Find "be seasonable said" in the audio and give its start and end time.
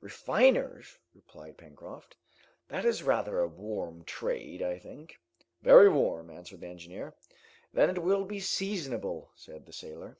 8.24-9.66